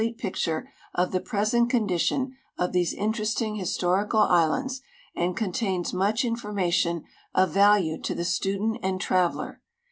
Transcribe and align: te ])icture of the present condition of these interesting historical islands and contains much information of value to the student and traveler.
te 0.01 0.13
])icture 0.15 0.63
of 0.95 1.11
the 1.11 1.19
present 1.19 1.69
condition 1.69 2.35
of 2.57 2.71
these 2.71 2.91
interesting 2.91 3.57
historical 3.57 4.21
islands 4.21 4.81
and 5.15 5.37
contains 5.37 5.93
much 5.93 6.25
information 6.25 7.03
of 7.35 7.51
value 7.51 8.01
to 8.01 8.15
the 8.15 8.25
student 8.25 8.79
and 8.81 8.99
traveler. 8.99 9.61